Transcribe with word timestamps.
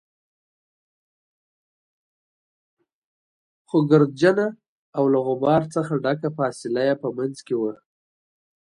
خو 3.67 3.77
ګردجنه 3.89 4.47
او 4.97 5.03
له 5.13 5.19
غبار 5.27 5.61
څخه 5.75 5.93
ډکه 6.03 6.29
فاصله 6.37 6.81
يې 6.87 6.95
په 7.01 7.07
منځ 7.17 7.37
کې 7.47 7.55
وه. 7.61 7.73